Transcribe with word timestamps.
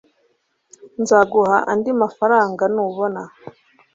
nzaguha 1.01 1.57
andi 1.71 1.91
mafaranga 2.01 2.63
nubona 2.73 3.21